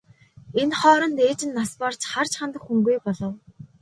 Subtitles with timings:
[0.61, 3.33] Энэ хооронд ээж нь нас барж харж хандах хүнгүй болов.